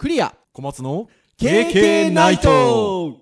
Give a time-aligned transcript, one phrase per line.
[0.00, 0.34] クリア。
[0.54, 3.18] 小松の KK ナイト。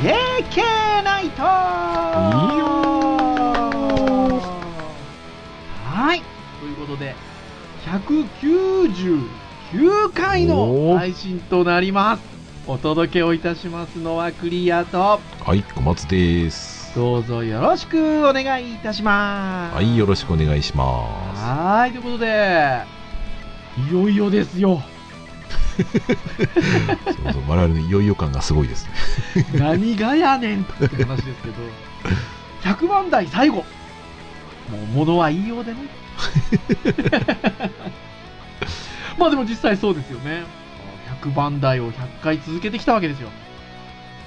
[0.00, 1.42] ケーケーナイト。
[1.42, 1.44] い
[2.54, 2.64] いよ
[5.84, 6.22] はい。
[6.60, 7.16] ということで、
[9.74, 12.22] 199回の配信となります。
[12.66, 19.74] お届けをいたしますのはクリアと、はい小松ですどうぞよろしくお願いいたします。
[19.74, 22.82] はいよろしくお願いしまはーい、ということで、
[23.90, 24.80] いよいよですよ。
[25.76, 25.82] す
[27.24, 28.86] そうそう我々のいよいよ感がすごいです
[29.34, 31.54] ね 何がやねんって話ですけど、
[32.62, 33.56] 100万台最後。
[33.56, 35.78] もう物は言いようでね。
[39.18, 40.42] まあでも実際そうですよね。
[41.22, 43.30] 100番台を100回続けてきたわけですよ。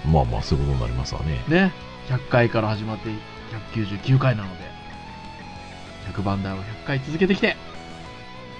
[0.05, 1.71] まあまあそういうことになりますわねね。
[2.09, 3.09] 100回から始まって
[3.75, 4.63] 199回なので、
[6.13, 7.57] 100番台を100回続けてきて、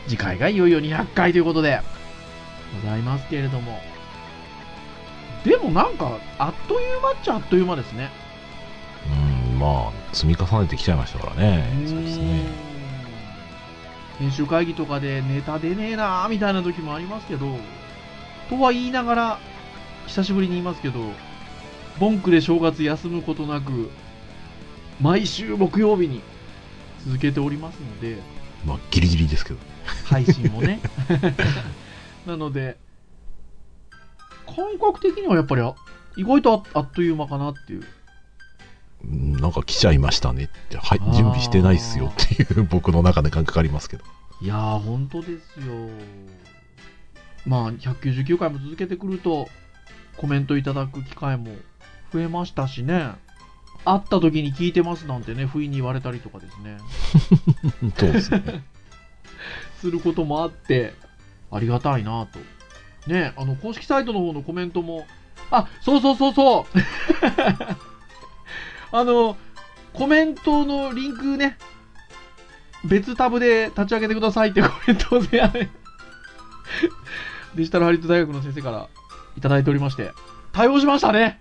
[0.08, 1.82] 次回がいよいよ200回ということで、
[2.82, 3.82] ございますけれども。
[5.46, 8.10] でもなんか、あっという間っちゃあっという間ですね。
[9.10, 12.67] うんまあ積み重ねてきちゃいましたからねそうですね
[14.20, 17.58] 編集会議とかでネタ出ねえなーみたいな時もありますけど、
[18.50, 19.40] とは言いながら、
[20.08, 21.00] 久しぶりに言いますけど、
[22.00, 23.90] ボンクで正月休むことなく、
[25.00, 26.22] 毎週木曜日に
[27.06, 28.18] 続けておりますので、
[28.66, 29.60] まあギリギリですけど
[30.06, 30.80] 配信もね。
[32.26, 32.78] なので、
[34.48, 35.76] 感覚的にはやっぱりあ
[36.16, 37.84] 意外とああっという間かなっていう。
[39.04, 44.04] うんなんか来ちゃいましたねってはい準備してないっすよっていう僕の中で感覚ありますけど
[44.40, 45.90] いやー、本当ですよ。
[47.48, 49.50] まあ、199回も続けてくると、
[50.18, 51.56] コメントいただく機会も
[52.14, 53.14] 増えましたしね。
[53.84, 56.78] 会った時に聞いてますなんてね、不意に言われたりとかですね。
[57.98, 58.64] そうですね
[59.80, 60.94] することもあって、
[61.52, 62.40] ありがたいなと。
[63.10, 65.08] ね、あの、公式サイトの方のコメントも、
[65.50, 66.78] あ、そうそうそうそう
[68.92, 69.38] あの、
[69.94, 71.58] コメントのリンクね、
[72.86, 75.70] 別タブで立ち上げてくださいってコメントをね、あ れ
[77.56, 78.88] デジタルハリウッド大学の先生から
[79.36, 80.12] いただいておりまして、
[80.54, 81.40] 対応しましたね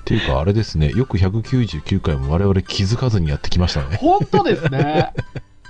[0.00, 5.12] っていうかあれですねよく199回も我々気づかずにやってきましたね本当ですね。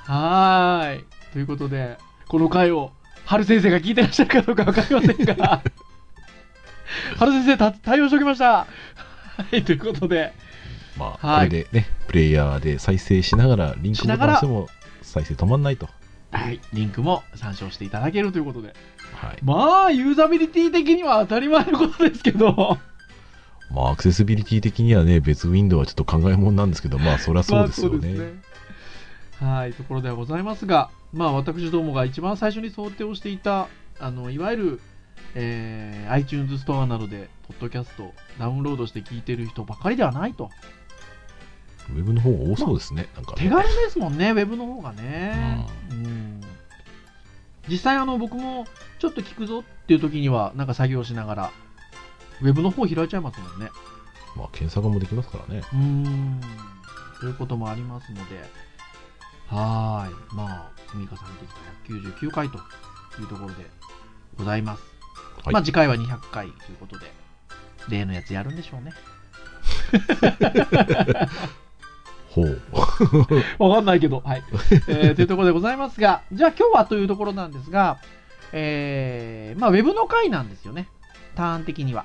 [0.06, 1.04] はーい。
[1.32, 2.92] ということで、この回を、
[3.24, 5.62] 春先生が聞いてらっしゃるかどうかわかりませんが、
[7.18, 8.66] 春先生た対応しておきました。
[9.36, 10.32] はい、ということで、
[10.96, 15.88] まあ、はいこれでね、プレイヤーで再生しながら、リンクボしながらタン押しても再生止まんないと。
[16.30, 18.74] はい、リンクも参照していただけるということで、
[19.14, 19.38] はい。
[19.42, 22.78] まあ、ユーザビリティ的には当たり前のことですけど、
[23.70, 27.94] まあ、アクセシビリティ的にはね、別ウィンドウはちょっと考えもんなんですけど、まあ、そりゃそうですよね。
[27.94, 28.46] まあそうですね
[29.40, 34.80] はい、ところではございますが、まあ、私どもが一番最初に想定をしていた、あのいわゆる、
[35.34, 40.50] えー iTunes ストアなどで、ポッドキャストダウンロードして聞いてる人ばかりではないと。
[41.90, 43.08] ウェブの方が多そうですね。
[43.14, 45.66] なんかね手軽ですもんね、ウェブの方がね。
[45.90, 46.40] うん
[47.68, 48.66] 実際、あの僕も
[48.98, 51.52] ちょっと聞くぞっていう時には、なんか作業しながら、
[52.40, 53.70] ウェブの方開いちゃいますもんね。
[54.36, 55.62] まあ、検索もできますからね。
[55.72, 56.40] うーん。
[57.20, 58.40] ということもありますので、
[59.48, 60.36] はーい。
[60.36, 62.58] まあ、積み重ねてきた199回と
[63.20, 63.66] いうところで
[64.36, 64.82] ございます。
[65.44, 67.06] はいまあ、次回は200回ということで、
[67.88, 68.92] 例のやつやるんでしょうね。
[72.30, 72.60] ほう。
[73.58, 74.42] わかんないけど、はい。
[74.88, 77.98] えー というところでございますが、じゃあ今日はというところなんですが、
[78.52, 80.88] えー、まあ、ウェブの回なんですよね。
[81.34, 82.04] ターン的には。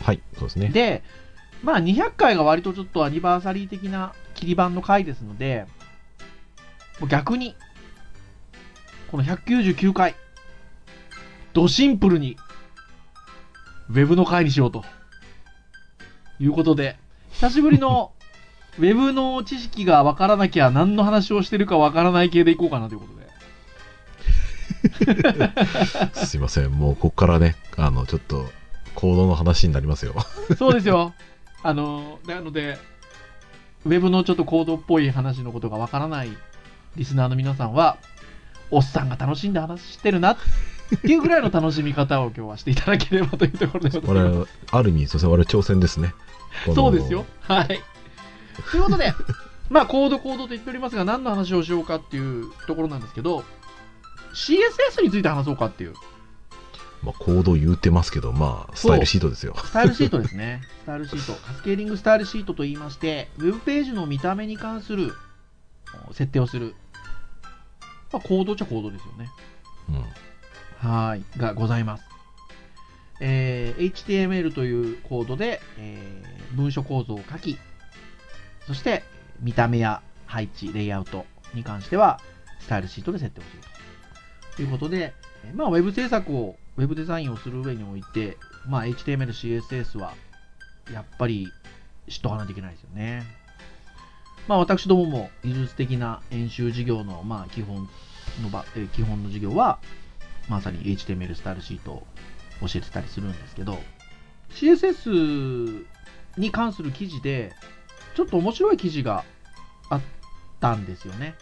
[0.00, 0.68] はい、そうですね。
[0.68, 1.02] で、
[1.62, 5.66] まあ、200回が割とちょっとアニバーサリー的な切り板の回ですので、
[7.08, 7.54] 逆に、
[9.10, 10.14] この199回、
[11.52, 12.36] ドシンプルに、
[13.90, 14.84] ウェブの回にしようと。
[16.42, 16.96] いうことで、
[17.30, 18.10] 久しぶりの、
[18.78, 23.22] ウェブの知識がわからなきゃ何の話をしてるかわからない系でいこうかなということで。
[26.26, 26.72] すいません。
[26.72, 28.50] もう、こっからね、あの、ちょっと、
[28.96, 30.14] コードの話になりますよ。
[30.58, 31.14] そうですよ。
[31.62, 32.76] あの、なので、
[33.84, 36.30] ウェブのちょっとコードっぽい話のことがわからない
[36.96, 37.98] リスナーの皆さんは、
[38.72, 40.36] おっさんが楽しんで話してるなっ
[41.02, 44.52] ていうぐらいの楽しみ方を今日はしていただければというところでごこざいます。
[44.72, 46.14] れ、ある意味、そうですね、我々挑戦ですね。
[46.74, 47.26] そうですよ。。
[47.40, 47.80] はい。
[48.70, 49.14] ということで、
[49.70, 53.44] まあ、コードコードと言っておりますが、何の話をしようかっていうところなんですけど、
[54.34, 55.94] CSS について話そうかっていう。
[57.02, 59.54] まあ、コード言うてますけど、まあ、スタイルシートですよ。
[59.56, 60.62] スタイルシートですね。
[60.82, 61.34] スタイルシート。
[61.40, 65.12] カスケーリングスタイルシートと言いまして、ウェブページの見た目に関する
[66.08, 66.74] お設定をする。
[68.12, 69.30] まあ、コードっちゃコードですよね。
[69.88, 69.92] う
[70.86, 70.88] ん。
[70.88, 71.24] はーい。
[71.38, 72.11] がございます。
[73.24, 77.58] えー HTML というコードで、えー文書構造を書き、
[78.66, 79.02] そして
[79.40, 82.20] 見た目や配置、レイアウトに関しては、
[82.60, 84.56] スタイルシートで設定をすると。
[84.56, 85.14] ということで、
[85.54, 88.36] まあ、ウェブ制作を、ウェブデザインをする上において、
[88.66, 90.14] まあ、HTML、CSS は、
[90.92, 91.50] やっぱり
[92.08, 93.24] 知っとかないといけないですよね。
[94.48, 97.88] まあ、私どもも技術的な演習事業の、まあ、基本
[98.42, 99.78] の場、え基本の授業は、
[100.48, 102.06] まさに HTML スタイルシート
[102.66, 103.78] 教えてたりするんですけど、
[104.50, 105.84] CSS
[106.36, 107.52] に関する記事で、
[108.14, 109.24] ちょっと面白い記事が
[109.88, 110.00] あっ
[110.60, 111.34] たんですよね。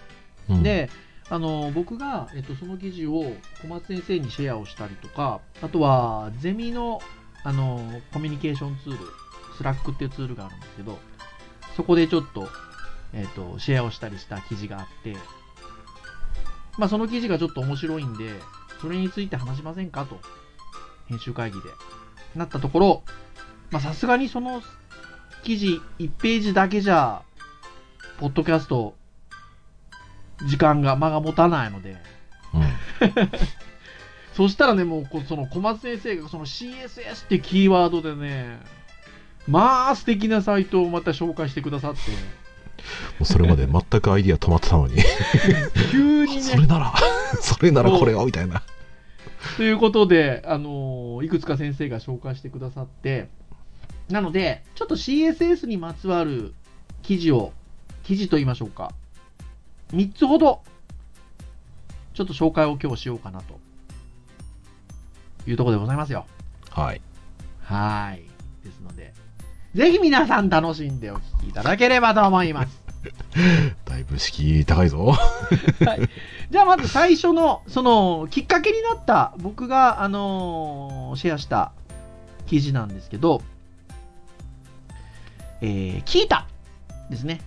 [0.49, 0.91] うん、で、
[1.29, 3.33] あの僕が、えっと、その記事を
[3.63, 7.01] 小松先生にシェアをしたりとか、あとはゼミの
[7.43, 8.99] あのコミュニケーションツール、
[9.57, 10.99] スラックっていうツールがあるんですけど、
[11.77, 12.49] そこでちょっと、
[13.15, 15.17] えっと、シェアをしたりした記事があって、
[16.79, 18.31] まあ、その記事がちょっと面白いんで、
[18.81, 20.21] それについて話しませんかと、
[21.11, 21.69] 編集会議で。
[22.35, 23.03] なったところ、
[23.71, 24.63] まあ、さすがにその
[25.43, 27.23] 記事1ページだけじゃ、
[28.19, 28.95] ポッドキャスト、
[30.47, 31.97] 時間が、間が持たないので、
[32.55, 32.63] うん。
[34.35, 38.61] そしたらね、もうこ、その小松先生がその CSS ってキーワードでね、
[39.49, 42.17] まあ素敵なサイトをまた紹介してくださって、も
[43.23, 44.97] うそれまで全くアイディア止まってたのに、
[45.91, 46.95] 急にね、それなら、
[47.41, 48.63] それならこれを、みたいな。
[49.57, 53.29] ということで、あのーいくつか先生が紹介してくださって、
[54.09, 56.55] なので、ちょっと CSS にまつわる
[57.03, 57.53] 記事を、
[58.03, 58.93] 記事と言いましょうか、
[59.93, 60.63] 3つほど、
[62.15, 63.61] ちょっと紹介を今日しようかなと、
[65.47, 66.27] いうところでございますよ。
[66.71, 67.01] はい。
[67.63, 68.31] はーい。
[68.65, 69.15] ですので、
[69.75, 72.90] ぜひ皆さん楽しんでお聞きいただければと思います。
[73.87, 75.15] だいぶ敷居高いぞ。
[76.51, 81.73] じゃあまず最初の、その、きっかけになった、僕が、あのーシェアした
[82.47, 83.43] 記事なんですけど、
[85.61, 86.47] えー、キータ
[87.09, 87.41] ですね。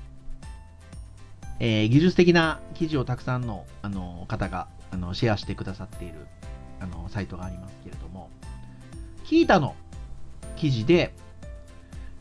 [1.59, 6.15] えー技術的な記事をたくさんの、あの方が、あのシェアしてくださっている、
[6.79, 8.29] あのサイトがありますけれども、
[9.25, 9.75] キータの
[10.55, 11.13] 記事で、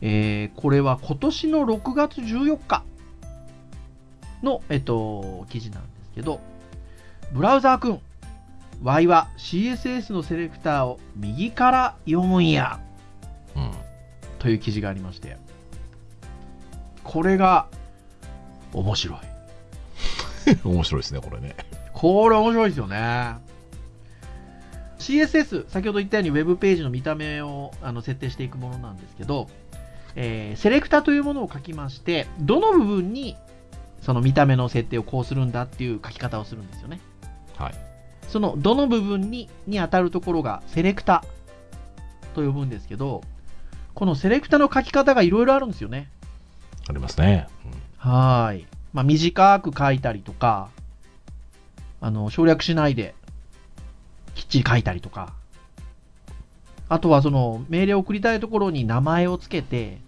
[0.01, 2.83] えーこれは今年の6月14日
[4.43, 6.39] の、えっと、記事なんですけど、
[7.31, 7.99] ブラウザーくん、
[8.83, 12.79] Y は CSS のセレクターを右から読むんや、
[13.55, 13.71] うん。
[14.39, 15.37] という記事がありまして、
[17.03, 17.67] これが
[18.73, 19.17] 面白い。
[20.63, 21.55] 面白いですね、これね。
[21.93, 23.37] これ面白いですよね。
[24.99, 29.49] CSS、先ほど言ったように Web ページの見た目をあの設定していくものなんですけど、
[30.15, 33.35] えーセレクタというものを書きまして、どの部分に
[34.03, 36.99] その見た目の設定をこうするんだっていう書き方をするんですよね。
[37.57, 37.73] はい。
[38.27, 41.23] そのどの部分にに当たるところがセレクタ
[42.35, 43.21] と呼ぶんですけど、
[43.93, 46.09] このセレクタの書き方がいろいろあるんですよね。
[46.89, 47.47] ありますね。
[47.97, 48.67] はーい。
[48.91, 50.69] まあ、短く書いたりとか、
[52.01, 53.15] あの、省略しないで、
[54.35, 55.33] きっちり書いたりとか、
[56.89, 59.99] あとはその、命令を送りたいところに名前をつけて、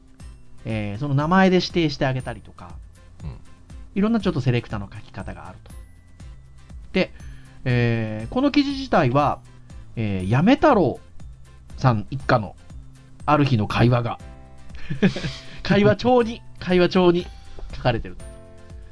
[0.65, 2.84] えーその名前で指定してあげたりとか、うん
[3.95, 5.71] いろんなちょっとセレクターの書き方があると。
[6.93, 7.11] で、
[7.63, 9.39] えーこの記事自体は、
[9.95, 10.99] えー、やめ太郎
[11.77, 12.55] さん一家の
[13.25, 14.19] ある日の会話が、
[15.63, 17.25] 会話帳に、会話帳に
[17.73, 18.17] 書かれてる。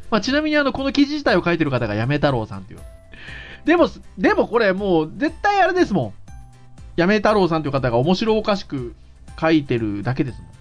[0.10, 2.80] まあ、ちなみにあの、この記事自体を書いてる方がやめ太郎さんっていう。
[3.66, 6.14] でも、でもこれもう絶対あれですもん。
[6.96, 8.96] やめ太郎さんという方が面白おかしく
[9.40, 10.52] 書いてるだけですもん。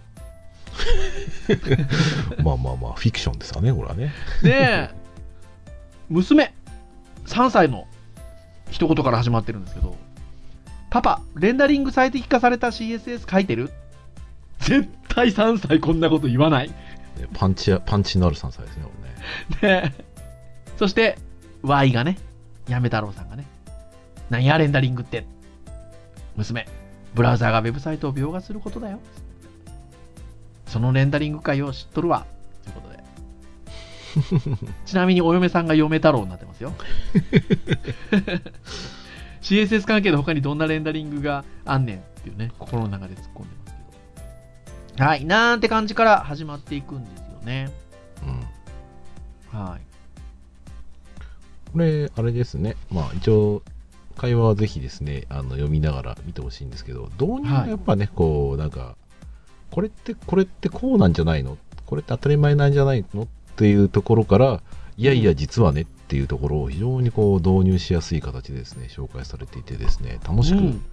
[2.43, 4.13] まあまあまあ、フィクションですわね、これはね。
[4.43, 4.91] で、
[6.09, 6.53] 娘、
[7.27, 7.87] 3歳の
[8.71, 9.97] 一言から始まってるんですけど、
[10.91, 13.71] パパ、レンダリング最適化された CSS 書いてる？
[14.61, 16.69] 絶対3歳こんなこと言わない。
[16.69, 16.75] ね
[17.35, 18.91] パンチや、パンチのある3歳ですね、こ
[19.63, 19.91] れね。
[19.91, 19.93] で、
[20.79, 21.19] そして、
[21.63, 22.19] Y がね、
[22.69, 23.47] やめ太郎さんがね、
[24.31, 25.27] なんやレンダリングって。
[26.37, 26.67] 娘、
[27.15, 29.01] ブラウザーがウェブサイトを描画することだよ。
[30.73, 32.25] そのレンダリング会を知っとるわ。
[32.65, 33.05] ということで。
[34.87, 36.73] ちなみにお嫁さんが嫁太郎になってますよ。
[39.43, 43.77] CSS 関係の他にどんなレンダリングがあんねんっていうね、心の中で突っ込んでます
[44.95, 45.05] けど。
[45.05, 47.71] はい、なんて感じから始まっていくんですよね。
[49.53, 49.61] うん。
[49.61, 49.81] はい。
[51.71, 52.77] これ、あれですね。
[52.91, 53.63] まあ、一応、
[54.17, 58.97] 会話はぜひですね、あの読みながら見てほしいんですけど、導入がやっぱね、こう、なんか、
[59.73, 61.59] これって、これってこうなんじゃないの？
[61.87, 63.23] これって当たり前なんじゃないの？
[63.23, 63.27] っ
[63.57, 64.63] ていうところから、
[64.97, 70.85] いやいや、実はねっていうところを非常にこう導入しやすい形でですね、紹介されていてですね、楽しくうん。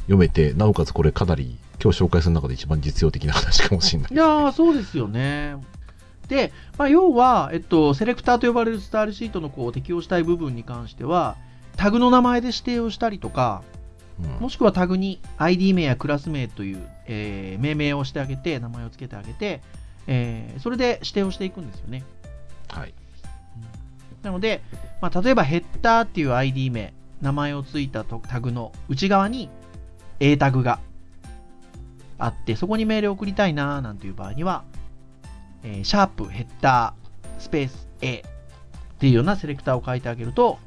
[0.00, 4.12] 読めて、なおかつこれかなり今日紹介する中で一番実用的な話かもしれない。
[4.12, 4.16] い。
[4.16, 5.56] やー、そうですよね。
[6.28, 11.36] で、まあ、要は、えっと、セレクターと呼ばれるスタイルシートのこう適用したい部分に関しては、
[11.76, 13.83] タグの名前で指定をしたりとか、うん
[14.40, 19.60] もしくはタグに ID 名やクラス名という、えー命名をしてあげて、名前を付けてあげて、
[20.06, 22.04] えーそれで指定をしていくんですよね。
[22.68, 22.94] はい。
[24.22, 24.62] なので、
[25.00, 29.50] まあ、例えばヘッダーっていう ID 名、名前を付いたとタグの内側に
[30.20, 30.78] A タグが
[32.18, 34.64] あって、そこに命令を送りたいなーなんていう場合には、
[35.62, 38.22] えーシャープヘッダースペース A っ
[38.98, 40.58] ていうようなセレクターを書いてあげると、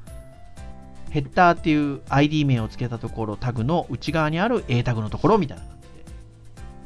[1.17, 6.11] ヘッダーっていう ID 名を付けたところ、タグの内側にある A タグのところみたいな感じで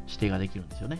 [0.07, 0.99] 指定ができるんですよね。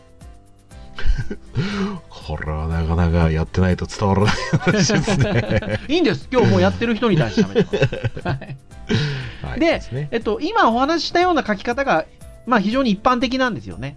[2.09, 5.79] これはなかなかやってないと伝わらない話ですね。
[5.87, 6.27] いいんです。
[6.29, 8.27] 今日もうやってる人に対して喋ってます。
[8.27, 8.57] はい
[9.43, 9.81] はい、で。
[10.11, 12.05] えっと、今お話ししたような書き方が、
[12.45, 13.95] まあ、非常に一般的なんですよね。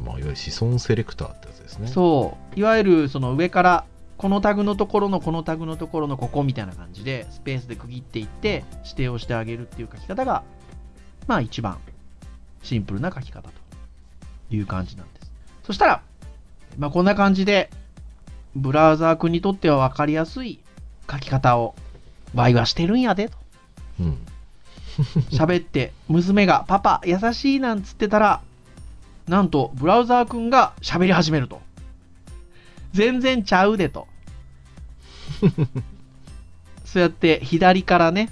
[0.00, 1.86] まあ、いわゆる子孫セレクターってやつですね。
[1.86, 2.58] そう。
[2.58, 3.84] いわゆるその上から、
[4.22, 10.44] このタグのところのこのタグのところのここみたいな感じで、スペースで区切っていって、指定をしてあげるっていう書き方が、
[11.26, 11.78] まあ一番
[12.62, 13.52] シンプルな書き方と
[14.54, 15.32] いう感じなんです。
[15.64, 16.02] そしたら、
[16.78, 17.68] まあこんな感じで、
[18.54, 20.60] ブラウザー君にとっては分かりやすい
[21.10, 21.74] 書き方を、
[22.32, 23.36] ワイはしてるんやで、と
[23.98, 24.18] うん。
[25.36, 28.40] 喋って、娘がパパ優しいなんつってたら、
[29.26, 31.60] なんとブラウザーくんが喋り始めると。
[32.92, 34.11] 全然ちゃうでと。
[36.84, 38.30] そうやって左からね、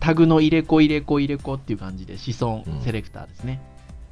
[0.00, 3.60] タグの入れ子入れ子入れ子っていう感じで子孫うんセレクターですね。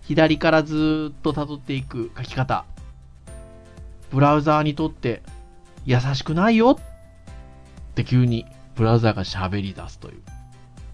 [0.02, 2.64] 左からずーっと辿っていく書き方。
[4.10, 5.22] ブラウザーにとって
[5.84, 10.22] 優しくないよって急にブラウザーが喋り出すという。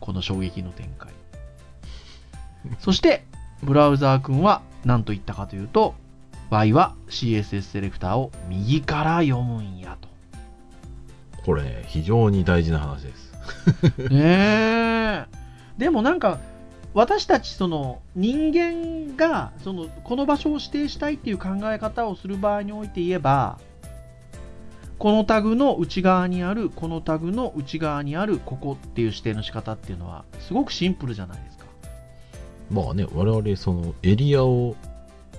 [0.00, 1.12] この衝撃の展開。
[2.80, 3.24] そして、
[3.62, 5.94] ブラウザー君は何と言ったかというと、
[6.50, 10.07] Y は CSS セレクターを右から読むんやと。
[11.44, 13.32] これね、非常に大事な話です。
[14.10, 15.26] ねえ。
[15.78, 16.38] でもなんか、
[16.94, 23.58] 私たちその人間がそのこの場所を指定したいっていう考え方をする場合において言えば
[24.98, 31.66] このタグの内側にあるこのタグの内側にあるここっていう指定の仕方っていうのはすごくシンプルじゃないですか。
[32.70, 34.76] まあね、我々、そのエリアを、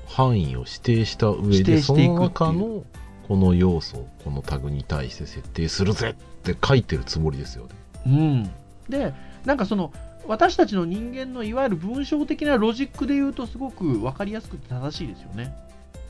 [0.08, 2.84] 範囲を指定した上で、そしていくの中の
[3.30, 7.70] この要素、このタグに対して設定するぜって書いてるつもりですよね。
[8.08, 8.52] うん、
[8.90, 9.14] で
[9.46, 9.94] なんかその
[10.26, 15.56] 私たちの人間のいわゆる文章的なロジックで言うとすごく分かりやすくて正しいですよね。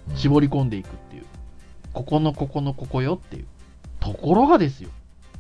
[0.10, 0.16] うん。
[0.16, 1.26] 絞り込んでいくっていう。
[1.92, 3.46] ここのここのここよっていう。
[4.00, 4.90] ところがですよ。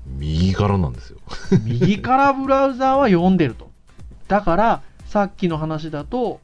[0.05, 1.19] 右からなんですよ。
[1.63, 3.71] 右からブラウザーは読んでると。
[4.27, 6.41] だからさっきの話だと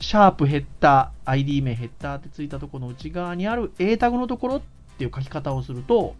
[0.00, 4.62] シャープヘッダー ID 名ヘッダーってついたところの内側にある A タグのところっ
[4.98, 6.14] ていう書き方をすると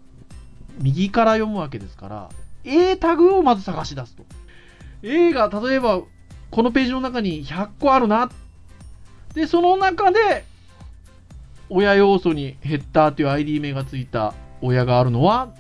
[0.78, 2.28] 右から読むわけですから
[2.64, 4.24] A タグをまず探し出すと
[5.02, 6.02] A が例えば
[6.50, 8.30] このページの中に100個あるな
[9.34, 10.44] でその中で
[11.70, 15.54] 親要素にヘッダーっていう ID 名がついた親があるのは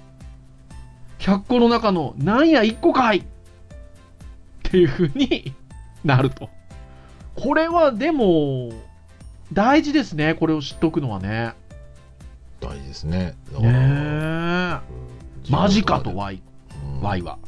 [1.20, 3.24] 100個の中のなんや1個かいっ
[4.62, 5.54] ていう風に
[6.04, 6.50] なると。
[7.36, 8.70] これはでも
[9.52, 10.34] 大事ですね。
[10.34, 11.54] これを知っとくのはね。
[12.60, 13.34] 大事ですね。
[13.52, 14.94] だねから、え。
[14.94, 15.10] うん
[15.48, 16.42] マジかと Y,
[16.96, 17.38] うん Y は。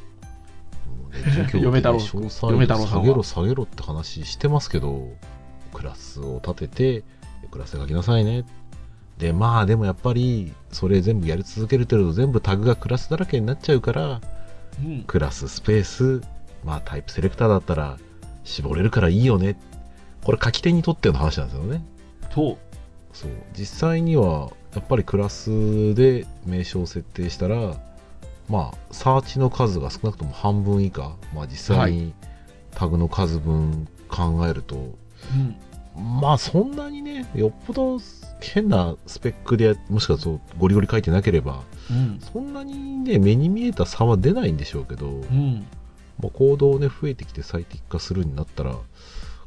[1.52, 5.10] 嫁太郎詳細嫁太郎さんは下げろ下げろって話してますけど
[5.74, 7.04] クラスを立てて
[7.50, 8.46] クラスで書きなさいね
[9.18, 14.20] でまあでもやっぱりそれ全部やり続けると全部タグがクラスだらけになっちゃうから
[14.82, 15.04] うん。
[15.04, 16.22] クラススペース
[16.64, 17.98] まあタイプセレクターだったら
[18.44, 19.56] 絞れるからいいよね
[20.24, 21.84] これ書き手にとっての話なんですよね
[22.34, 22.58] そう。
[23.12, 27.76] そう実際にはやっぱりクラスで名称を設定したら
[28.48, 32.14] まあサーチの数が少なくとも半分以下、まあ、実際に
[32.74, 36.20] タグの数分考えると、うん。
[36.20, 37.98] まあそんなにねよっぽど
[38.40, 42.18] 変なスペックでもしくはそうゴリゴリ書いてなければうん。
[42.20, 45.66] そんなにね目に見えた差は出ないんでしょうけど、うん。
[46.18, 48.76] まあ、コードをね増えてきて最適化するになったら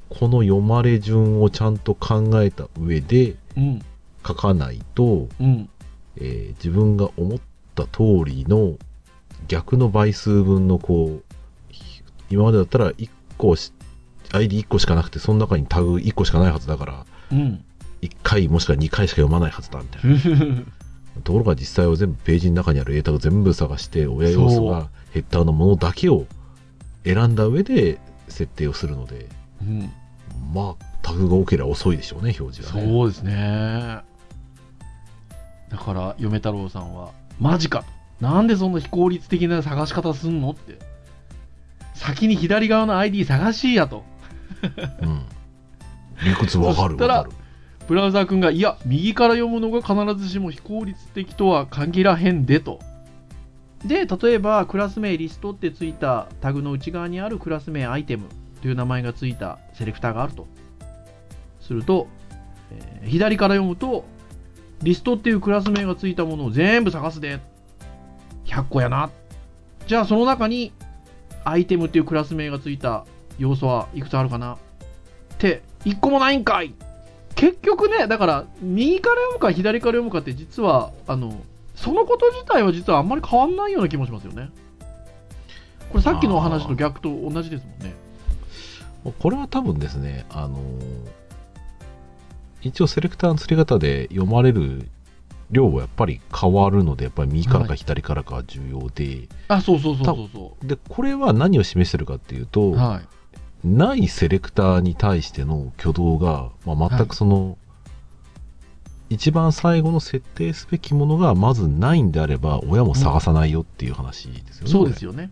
[0.09, 3.81] この読まれ順をちゃんと考えた上でうん。
[4.25, 5.69] 書かないと、うん。
[6.17, 7.39] えー自分が思っ
[7.75, 8.77] た通りの
[9.47, 11.23] 逆の倍数分のこう、
[12.29, 13.71] 今までだったら1個し、
[14.29, 17.63] ID1 個しかなくて、その中にタグ1個しかないはずだから、うん。
[18.01, 20.63] 1回もしくは2回しか読まないはずだみたいな。
[21.23, 26.25] ところが実際は全部ページの中にある英単語全部探して、親要素がヘッダーのものだけを
[27.03, 29.29] 選んだ上で設定をするので、
[29.65, 29.91] うん。
[30.53, 32.87] まあ、タグが多ければ遅いでしょうね、表示がね。
[32.87, 33.99] そうですね。
[35.69, 37.85] だから、嫁太郎さんは、マジかと。
[38.21, 40.79] なんでそんな非効率的な探し方すんのって。
[41.93, 44.03] 先に左側の ID 探しやと。
[45.01, 45.25] うん。
[46.23, 47.31] 理屈わかるわかる。
[47.87, 52.79] ブラウザー君が、いや、右から読むのが必ずしも非効率的とは限らへんでと。
[53.85, 58.25] で、例えば、クラス名リストってついたタグの内側にあるクラス名アイテム
[58.65, 60.47] という名前がついたセレクターがあると。
[61.61, 62.07] すると、
[62.71, 64.05] えー左から読むと、
[64.81, 67.39] リストっていうクラス名がついたものを全部探すで。
[68.45, 69.11] 100個やな。
[69.85, 70.73] じゃあ、その中に、
[71.43, 73.05] アイテムっていうクラス名がついた
[73.37, 74.57] 要素はいくつあるかなっ
[75.37, 76.73] て、1個もないんかい
[77.35, 81.39] 結局ね、だから、右から読むか左から読むかって実は、あの、
[81.75, 84.49] そのこと自体は実はあんまり変わんないような気もしますよね。
[85.91, 88.04] これさっきのお話と逆と同じですもんね。
[89.11, 91.25] これは多分ですね、あのー
[92.65, 94.89] 一応セレクターの釣り方で読まれる
[95.51, 102.75] 量はやっぱり変わるので、やっぱり右からか左からか重要で、あ、そうそうそうそうそで、これは何を示してるかっていうと、う。
[102.75, 103.07] はい。
[103.67, 107.57] ないセレクターに対しての挙動が、まあ、全くその、
[109.09, 114.71] 一番最後の設定すべきものがまずないんであれば、親も探さないよっていう話ですよね。
[114.71, 115.31] そうですよね。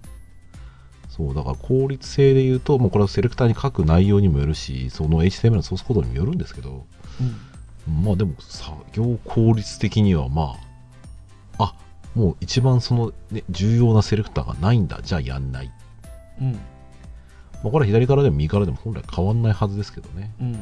[1.15, 6.87] そう、だから効率性で言うと、もうこれはセレクターに書く内容にもよるし、その HTML のソースコードにもよるんですけど、
[7.87, 8.03] うん。
[8.03, 10.55] まあでも作業効率的にはま
[11.59, 11.75] あ、あ、
[12.15, 15.71] もう一番その、ね、重要なセレクターがないんだ、じゃあやんない。
[16.41, 16.53] うん。
[16.53, 16.59] ま
[17.65, 20.33] あこれは左からでも右からでも本来変わんないはずですけどね。
[20.41, 20.59] うん。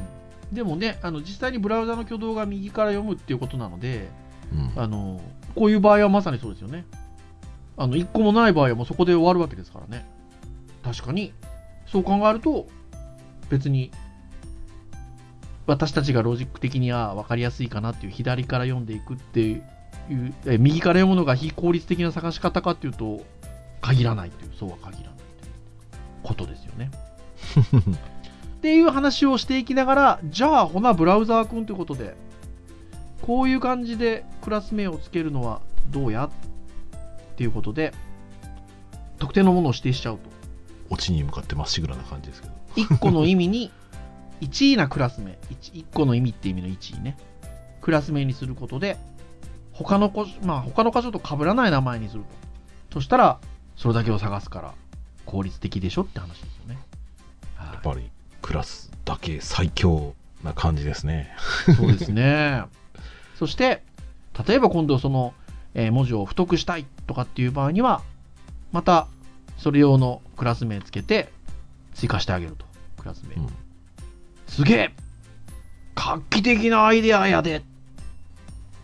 [0.52, 4.10] でもね、あの実際にブラウザの挙動が右から読むっていうことなので、
[4.52, 4.82] うん。
[4.82, 5.18] あの
[5.54, 6.84] こういう場合はまさにそうですよね。
[7.78, 10.11] あの1個もない場合はもうそこで終わるわけですからね。
[10.82, 11.32] 確かに、
[11.86, 12.66] そう考えると、
[13.50, 13.90] 別に
[15.66, 19.64] 私たちがロジック的には分かりやすいかなっていう左から読んでいくっていう、
[20.46, 23.24] え右から読むのが非効率的な探し方かっていうと、
[23.80, 25.52] 限らないっていう、そうは限らないっていう
[26.22, 26.90] ことですよね。
[28.58, 32.16] っていう話をしていきながら、じゃあ、ほな、ブラウザー君ということで、
[33.22, 37.92] こういう感じでクラス名をつけるのはどうやっていうことで、
[39.18, 40.31] 特定のものを指定しちゃうと。
[40.92, 42.54] オチに向かってまっしぐらな感じですけど。
[42.76, 43.70] 1個の意味に
[44.42, 45.38] 1位なクラス名。
[45.50, 47.16] 1, 1個の意味って意味の1位ね。
[47.80, 48.98] クラス名にすることで
[49.72, 52.22] 他のこまあ他の箇所と被らない名前にする
[52.90, 52.94] と。
[52.94, 53.40] そしたら
[53.76, 54.74] それだけを探すから
[55.24, 56.78] 効率的でしょって話ですよね、
[57.54, 57.72] はい。
[57.72, 58.10] やっぱり
[58.42, 61.30] クラスだけ最強な感じですね。
[61.74, 62.64] そうですね。
[63.38, 63.82] そして
[64.46, 65.32] 例えば今度その、
[65.74, 68.02] えー文字を太くしたいとかっていう場合には
[68.72, 69.08] また
[69.62, 71.30] それ用のクラス名つけて
[71.94, 72.66] 追加してあげると
[72.98, 73.48] クラス名、うん。
[74.48, 74.90] すげえ！
[75.94, 77.62] 画期的なアイデアやで！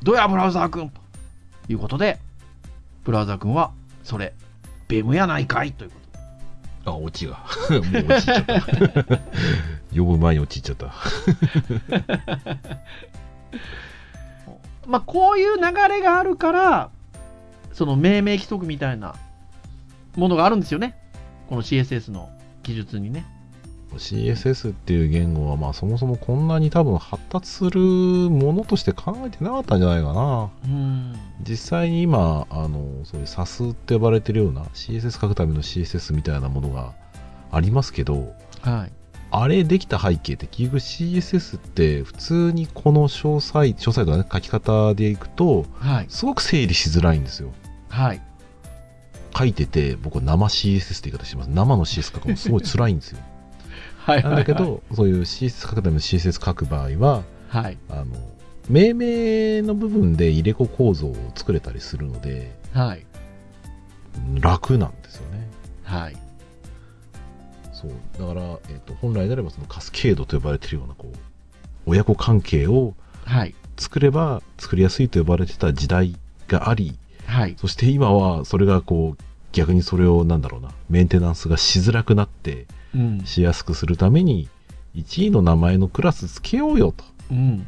[0.05, 0.89] どうやブラウザー君！
[0.91, 1.01] と
[1.69, 2.21] いうことで
[3.03, 3.73] ブラウザー君は
[4.05, 4.35] それ
[4.87, 5.73] ベムやないかい！
[5.73, 6.19] ということで。
[6.85, 7.45] あ、オチが。
[7.71, 8.61] もう落ちちゃった。
[9.91, 10.93] 読む前に落ちちゃった。
[14.87, 16.91] まあこういう流れがあるから
[17.73, 19.17] その命名規則みたいな
[20.19, 20.97] ものがあるんですよね。
[21.49, 22.29] この CSS の
[22.63, 23.25] 記述にね。
[23.95, 30.51] CSS っていう言語は、まあそもそもこんなに多分発達するものとして考えてなかったんじゃないかな。
[30.65, 31.15] うん。
[31.49, 36.93] 実際に今、あの、そういう SAS って呼ばれてるような CSS 書くための CSS みたいなものが
[37.51, 38.93] ありますけど、はい。
[39.31, 46.07] あれできた背景って結局 CSS って普通にこの詳細、詳細とかね、書き方でいくと、はい。
[46.09, 47.53] すごく整理しづらいんですよ。
[47.89, 48.28] はい
[49.39, 51.51] 書いてて、僕は生 CS って言い方してます。
[51.51, 53.19] 生の CS 書くのすごい辛いんですよ。
[53.99, 58.07] はいなんだけど、そういう CSS 書くための CSS 書く場合は、はいあの、
[58.69, 63.05] 命名の部分で入れ子構造を作れたりするので、はい
[64.41, 65.49] 楽なんですよね。
[65.85, 66.17] はい
[67.73, 67.91] そう。
[68.19, 71.17] だから、えっ、と、本来であればそのカスケードと呼ばれているような、こう、
[71.87, 76.17] 親子関係をはい作れば作りやすいと呼ばれてた時代
[76.49, 84.49] があり、はいそして今はそれがこう、逆にそれをなんだろうな、メンテナンスがしづらくなって、うんしやすくするために、
[84.95, 87.05] 1位の名前のクラスつけようよと。
[87.31, 87.67] うん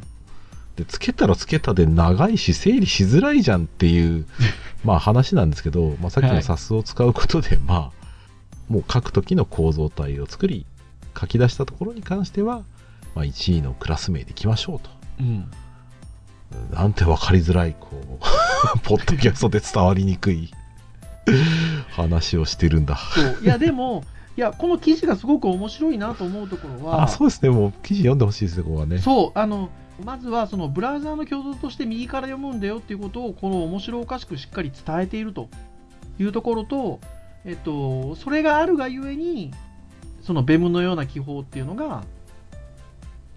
[0.71, 4.25] ってつけたらつけたで長いし整理しづらいじゃんっていう
[4.85, 8.01] まあ話なんですけど、まあ、さっきの SAS を使うことで、まあ
[8.69, 10.65] もう書く時の構造体を作り
[11.19, 12.63] 書き出したところに関しては、
[13.15, 14.89] まあ、1位のクラス名でいきましょうと。
[15.19, 15.51] うん。
[16.71, 20.51] なんて分かりづらい、こう、 ポッドキャストで伝わりにくい
[21.91, 22.97] 話をしてるんだ。
[22.97, 23.37] そう。
[23.41, 24.03] いや、でも、
[24.37, 27.49] いや、この記事がすごく面白いなと思うところは、あ、そうですね。
[27.49, 28.97] もう記事読んでほしいですね、ここはね。
[28.99, 29.69] そう、あの、
[30.03, 35.49] まずはそのブラウザーの挙動として右から読むんだよっていうことを、この面白おかしくしっかり伝えていると
[36.19, 36.99] いうところと、
[37.45, 39.51] えっと、それがあるがゆえに、
[40.21, 42.03] その BEM のような記法っていうのが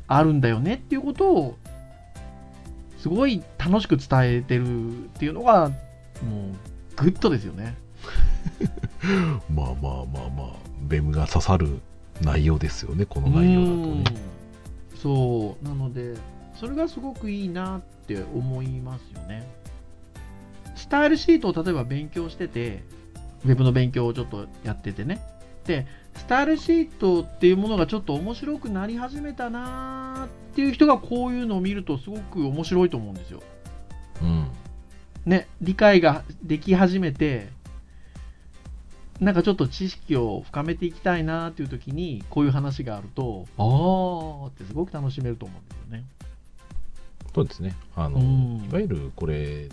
[0.07, 1.59] あるんだよねっていうことを、
[2.99, 5.75] すごい楽しく伝えてるっていうのが、もう、
[6.96, 7.76] グッドですよね。
[9.50, 11.80] まあまあまあまあ、 BEM が刺さる
[12.20, 14.04] 内容ですよね、この内容だとね。
[14.18, 14.35] うん
[15.04, 16.14] そうなので
[16.54, 19.46] それがすごくいいなって思いますよね
[20.76, 22.83] スタイルシートを例えば勉強してて
[23.44, 25.20] ウェブの勉強をちょっとやっててね
[25.66, 33.42] でスタイルシートっていうものがちょっと面白くなり始めたなーっていう人がこういうのを見るとすごく面白いと思うんですよ
[34.22, 34.48] うん。
[35.26, 37.48] ね理解ができ始めて
[39.20, 46.04] なんかちょっと知識を深めていきたいなっていう時にこういう話があるとああってすごく楽しめると思うんですよね。
[47.34, 47.74] そうですね。
[47.96, 49.68] あの、うんいわゆるこれ、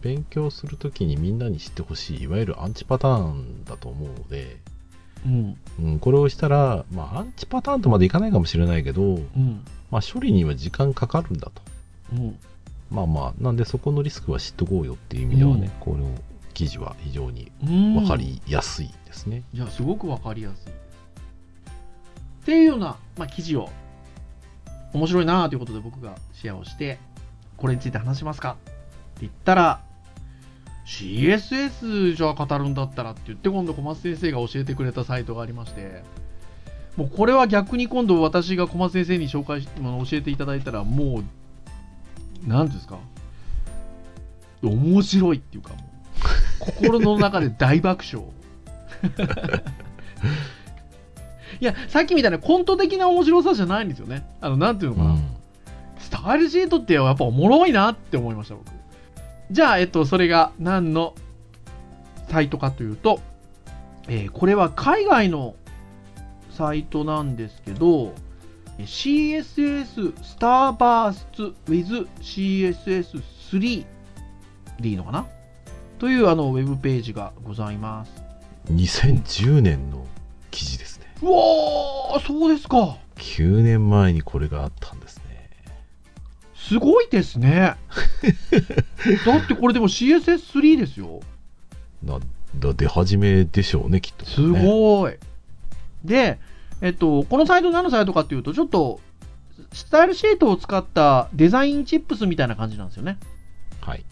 [0.00, 4.56] 勉強するときにみんなに知ってほしい、いわゆるアンチパターンだと思うので、
[5.26, 11.62] うんうん、これをしたら、まあ、アンチパターンとまでいかないかもしれないけど、うんまあ、処理には時間かかるんだと。
[12.14, 12.38] うん
[12.90, 16.14] まあまあ、なんでそこのリスクは知っとこうよっていう意味ではね、うんこの
[16.52, 19.44] 記事は非常にうん分かりやすいですね。
[19.54, 20.70] いやすごくわかりやすい。
[20.70, 20.74] っ
[22.44, 23.70] ていうような、まあ、記事を
[24.92, 26.98] 面白いなということで僕がシェアをして
[27.56, 29.80] これについて話しますかって言ったら
[30.86, 36.02] CSS じゃあ語るんだったらって言って今度小松先生が教えてくれたサイトがありまして
[36.96, 41.24] もうこれは逆に今度私が小松先生に紹介しあの教えていただいたらもう
[42.46, 42.98] 何ですか？
[44.62, 48.28] 面白いっていうかもう心の中で大爆笑。
[51.60, 54.26] いやさっきみたいなコント的な面白さじゃないんですよね。
[54.40, 55.22] あのなんていうのかな、うん。
[55.98, 58.66] スタイルシートってやっぱおもろいなって思いました僕。
[59.50, 61.14] じゃあえっとそれが何の
[62.28, 63.20] サイトかというと、
[64.08, 65.54] えーこれは海外の
[66.52, 68.14] サイトなんですけど
[68.86, 73.84] CSS スターバースト with CSS3
[74.80, 75.26] でいいのかな？
[75.98, 78.22] というあのウェブページがございます
[78.72, 80.06] 2010年の
[80.50, 81.06] 記事ですね。
[81.22, 85.50] うわーそうですか9年前にこれがあったんですね。
[86.54, 87.74] すごいですね
[89.26, 91.20] だってこれでも CSS3 ですよ
[92.02, 92.20] な
[92.58, 94.64] だ出始めでしょうね、きっと、すね。
[94.64, 95.14] ごい。
[96.04, 96.38] で、
[96.80, 99.00] えっと、このサイト何のサイトかっていうと、ちょっと、
[99.72, 103.18] スタイルシートを使ったデザインチップスみたいな感じなんですよね。
[103.80, 104.04] はい。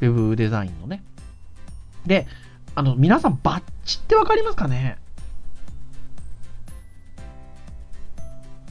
[0.00, 1.04] ウェブデザインのね。
[2.04, 2.26] で、
[2.74, 4.98] あの、皆さん、バッチってわかりますかね？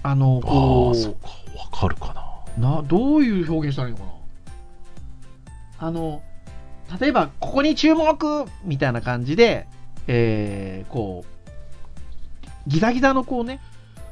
[0.04, 2.13] あの、あこあ、そっか、わかるか
[2.58, 2.72] な。
[2.76, 4.12] な、どういう表現したらいいのかな？
[5.88, 6.22] あの、
[7.00, 9.68] 例えば、ここに注目みたいな感じで、
[10.08, 11.35] えー、こう、
[12.67, 13.60] ギザギザのこうね、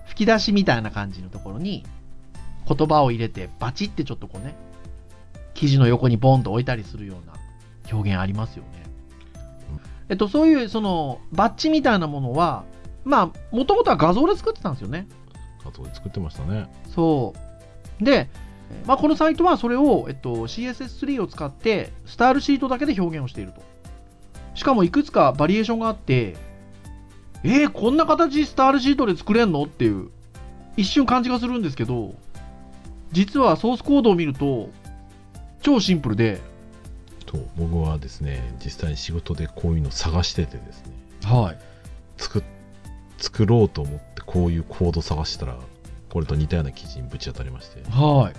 [0.05, 1.83] 吹き出しみたいな感じのところに、
[2.67, 4.55] 言葉を入れて、バチってちょっとこうね、
[5.53, 7.33] 記事の横にボンと置いたりするような
[7.91, 8.83] 表現ありますよね。
[10.09, 12.65] えっと、そういう、その、バッジみたいなものは、
[13.03, 15.07] まあ、もともとは画像で作ってたんですよね。
[15.65, 16.69] あとで作ってましたね。
[16.93, 17.33] そ
[18.01, 18.03] う。
[18.03, 18.29] で、
[18.85, 23.61] まあ、このサイトはそれを、えっと、CSS3 を使って、スタイルシートだけで表現をしていると。
[24.55, 26.35] しかもいくつかバリエーションがあって、
[27.43, 29.63] えー、こんな形スタイルシートで作れんの？
[29.63, 30.09] っていう、
[30.77, 32.15] 一瞬感じがするんですけど、
[33.11, 34.69] 実はソースコードを見ると、
[35.61, 36.41] 超シンプルで、
[37.25, 41.59] と僕はですね、実際に仕事でこういうの探しててですね、はい。
[42.17, 42.43] 作っ
[43.17, 45.57] 作ろうと思ってこういうコード探したら、
[46.09, 48.31] これと似たような記事にぶち当たりまして、は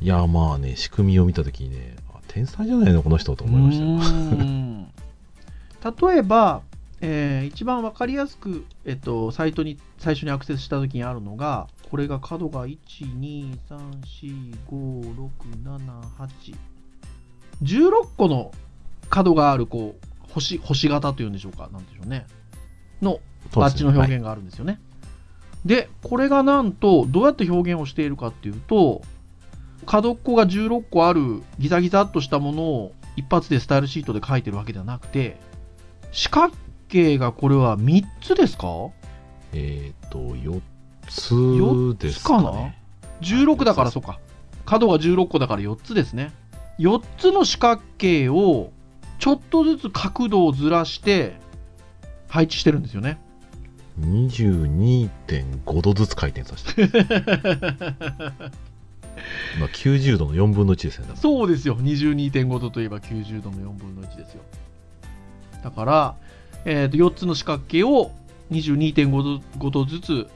[0.00, 0.04] い。
[0.04, 3.72] いや、まあね、仕組みを見たときにね、あ天才じゃないの、この人と思いま
[4.04, 6.62] した例えば、
[7.00, 15.30] えー一番わかりやすく、えっと、サイトに最初にアクセスしたときにあるのが、これが角が1、2、3、4、5、6、
[15.64, 16.56] 7、8、
[17.62, 18.52] 16個の
[19.08, 22.26] 角がある、こう、星、星型というんでしょうか、なんでしょうね。
[23.00, 23.20] の
[23.54, 24.80] バッジの表現があるんですよね。
[25.64, 29.02] で、これがなんと、どうやって表現をしているかっていうと、
[29.84, 35.38] 角っこが16個あるギザギザっとしたものを一発でスタイルシートで書いてるわけではなくて、
[36.12, 36.54] 四角
[36.88, 38.68] 形がこれは3つですか？
[39.52, 40.60] えっ、と、4
[41.08, 42.78] つですかね。
[43.20, 44.18] 16だからそうか。
[44.64, 46.32] 角が16個だから4つですね。
[46.78, 48.70] 4つの四角形を
[49.18, 51.36] ちょっとずつ角度をずらして
[52.28, 53.18] 配置してるんですよね。
[54.00, 56.86] 22.5度ずつ回転させて。
[59.58, 61.06] まあ90度の4分の1ですね。
[61.14, 61.78] そうですよ。
[61.78, 64.42] 22.5度といえば90度の4分の1ですよ。
[65.64, 66.16] だから、
[66.66, 68.10] えーと4つの四角形を
[68.50, 70.26] 22.5度 ,5 度ずつ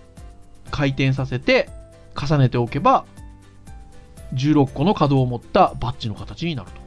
[0.71, 1.69] 回転させて
[2.17, 3.05] 重ねておけば
[4.35, 6.81] 16個の角を持ったバッジの形になると。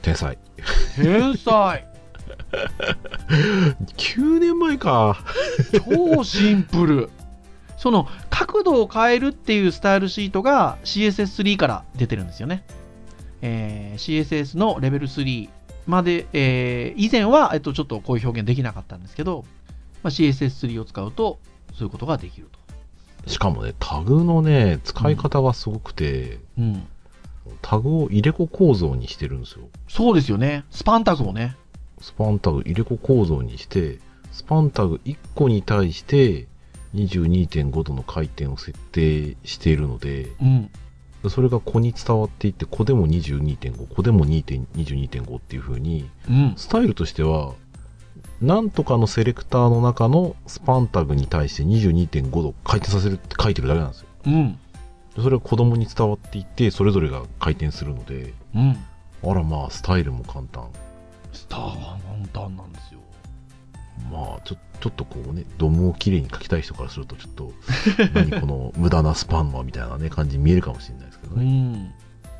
[0.00, 0.38] 天才。
[0.96, 1.86] 天才
[3.96, 5.22] 9年前か。
[5.86, 7.10] 超シンプル
[7.76, 12.64] その角度を変えるっていうスタイルシートが CSS3 から出てるんですよね、
[13.42, 15.48] えー CSS のレベル3
[15.86, 19.44] まで、えー以前は、えっと、ちょっとこういう表現できなかったんですけど、
[20.02, 21.38] まあ、CSS3 を使うと
[21.74, 22.48] そういうことができる
[23.24, 26.86] と、しかもね、タグのね、使い方がすごくて、うん、
[27.60, 29.68] タグを入れ子構造にしてるんですよ。
[29.88, 30.64] そうですよね。
[30.70, 31.56] スパンタグもね。
[32.00, 34.00] スパンタグ入れ子構造にして、
[34.32, 36.48] スパンタグ1個に対して
[36.94, 40.70] 22.5度の回転を設定しているので、うん
[41.30, 47.54] それが子に伝わっていって、子でも22.5、子でも2.22.5っていう風に、うんスタイルとしては、
[48.40, 54.06] なんとかのセレクターの中のスパンタグに対して22.5度回転させるって書いてるだけなんですよ。
[54.26, 54.58] うん
[55.14, 58.78] それが子供に伝わっていって、それぞれが回転するので、うん
[59.24, 60.64] あらまあ、スタイルも簡単。
[61.32, 61.98] スターは
[62.32, 63.00] 簡単なんですよ
[64.12, 67.52] まあ、ちょちょっとこうね、ドムをきれいに描きたい人からすると、ちょっと、
[68.14, 71.44] 何この無駄なスパンはみたいなね、感じに見えるかもしれないですけどうね。
[71.44, 71.94] ん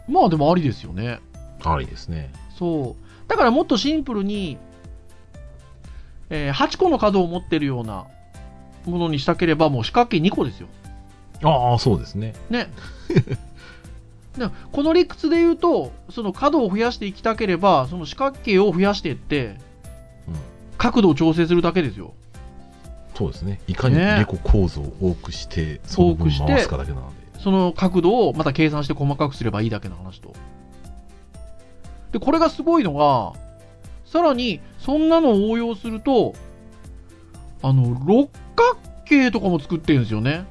[0.08, 1.20] まあでもありですよね
[1.64, 2.32] ありですね。
[2.58, 3.28] そう。
[3.28, 4.58] だからもっとシンプルに、
[6.30, 8.06] えー8個の角を持ってるような
[8.84, 10.68] ものにしたければ、もう四角形2個ですよ。
[11.42, 12.34] ああ、そうですね。
[12.50, 12.68] ね。
[14.36, 19.56] でこの理屈で言うと、その角を増やしていきたければ、その四角形を増やしていって、うん。
[20.82, 22.12] 角度を調整するだけですよ。
[23.14, 23.60] そうですね。
[23.68, 27.40] いかにね入れ子構造を多くして、その分回すかだけなので。
[27.40, 30.32] その角度をまた計算して細かくすればいいだけの話と。
[32.10, 33.32] で、これがすごいのが、
[34.04, 36.34] さらに、そんなのを応用すると、
[37.62, 40.46] あの、六角形とかも作ってるんですよね。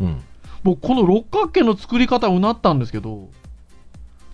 [0.00, 0.22] うん。
[0.62, 3.28] 僕、この六角形の作り方うなったんですけど、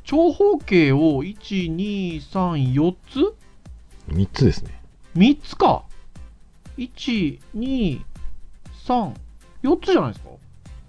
[0.05, 3.35] 長方形を1、2、3、4つ
[4.13, 4.78] ？3つですね。
[5.17, 5.83] ?3 つか。
[6.77, 8.01] 1、2、
[8.87, 9.13] 3、
[9.63, 10.31] 4つじゃないですか。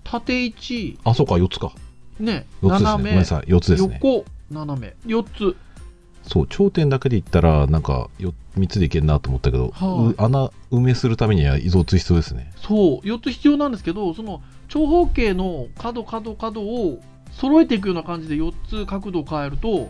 [0.04, 1.74] 縦1、あ、そうか、4つか。
[2.20, 2.80] ね、4つですね。
[2.80, 3.50] ご斜めめんな、さい。
[3.50, 4.00] 4つですね。
[4.02, 5.56] 横、斜め、4つ。
[6.24, 12.52] そう、頂点だけで言ったら、なんか、よ3つでいけるなと思ったけど、はいう穴埋めするためには4つ必要ですね。
[12.58, 17.00] そう、4つ必要なんですけど、その長方形の角、角、角を
[17.32, 19.90] 揃えていくような感じで4つ角度を変えると、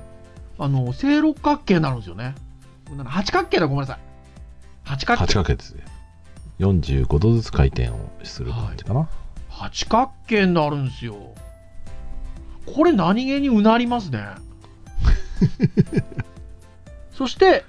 [0.58, 2.36] あの、正六角形になるんですよね。
[3.06, 4.00] 八角形だ、ごめんなさい。
[4.90, 5.34] 八角？8形。
[5.34, 5.84] 角形ですね。
[6.60, 9.08] 45度ずつ回転をする感じかな。
[9.48, 11.16] 八角形になるんですよ。
[12.66, 14.20] これ何気にうなりますね。
[17.14, 17.66] そして、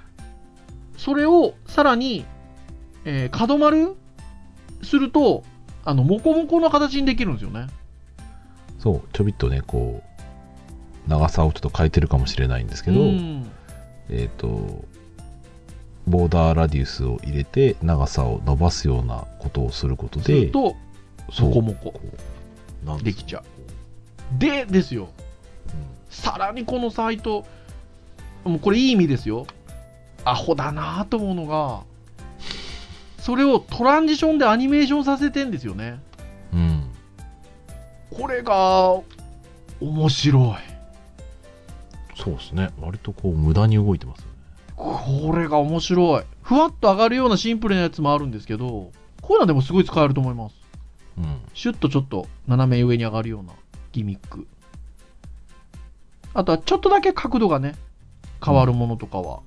[0.97, 2.25] それをさらに、
[3.05, 3.95] えー角丸
[4.81, 5.43] すると、
[5.85, 7.67] あの、モコモコの形にできるんですよね。
[8.79, 10.01] そう、ちょびっとね、こ
[11.07, 13.51] う、長さをちょっと変えてるかもしれないんですけど、うん
[14.09, 14.85] えっ、と、
[16.07, 20.75] ボーダーラディウスを入れて長さを伸ばすようなことをすることで、すると、
[21.39, 21.93] モコモコ
[23.03, 24.39] できちゃう。
[24.39, 25.03] で、ですよ。
[25.03, 27.45] うんさらにこのサイト、
[28.43, 29.47] もうこれいい意味ですよ。
[30.25, 31.83] アホだなと思うのが、
[33.17, 35.99] それをトランジションでアニメーションさせてんですよね。
[36.53, 36.91] うん。
[38.11, 38.99] これが、
[39.79, 40.55] 面白い。
[42.21, 42.71] そうですね。
[42.79, 44.30] 割とこう、無駄に動いてます。
[44.81, 46.23] これが面白い。
[46.41, 48.91] ふわっと上がるようなシンプルなやつもあるんですけど、
[49.21, 50.55] こういうのでもすごい使えると思います。
[51.19, 51.39] うん。
[51.53, 53.53] シュッとちょっと斜め上に上がるような
[53.91, 54.47] ギミック。
[56.33, 57.75] あとはちょっとだけ角度がね、
[58.43, 59.41] 変わるものとかは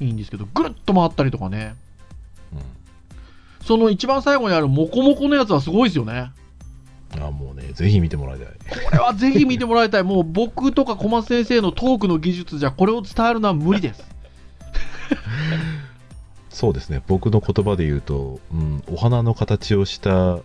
[0.00, 1.76] いいんですけど、ぐるっと回ったりとかね。
[3.64, 6.32] その一番最後にあるモコモコのやつはすごいですよね。
[7.16, 7.22] うん。
[7.22, 8.48] あ、もうね、ぜひ見てもらいたい。
[8.84, 10.02] これはぜひ見てもらいたい。
[10.02, 14.04] もう僕とか小松先生のトークの技術じゃこれを伝えるのは無理です。
[16.50, 17.02] そうですね。
[17.06, 20.38] 僕の言葉で言うと、うん、お花の形をした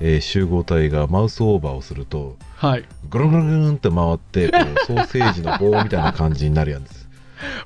[0.00, 2.84] えー集合体がマウスオーバーをするとはい。
[3.08, 7.08] ぐるんぐるって回ってこう ソーセージの棒みたいな感じになるやつ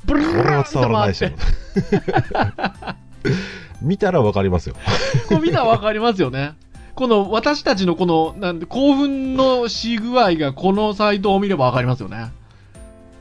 [0.06, 1.28] これは伝わらないでしょ
[3.80, 4.76] 見たらわかりますよ
[5.28, 6.54] これ見たらわかりますよね。
[6.94, 12.32] この私たちのこのなんで興奮のし具合がこのサイトを見ればわかりますよね。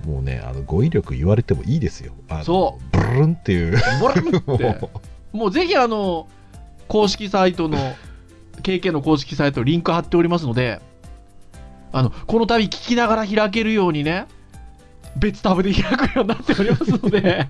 [0.05, 2.13] もうねあの語彙力言われてもいいですよ。
[2.43, 2.97] そう。
[2.97, 3.77] ブルンっていう。
[3.99, 4.79] ボランって。
[4.81, 4.89] も
[5.33, 6.27] もうぜひあの、
[6.87, 7.77] 公式サイトの、
[8.63, 10.81] KK の公式サイトリンク貼っておりますので、
[11.93, 14.27] あの、この度聞きながら開けるようにね、
[15.17, 17.47] 別タブで開くようになっておりますので、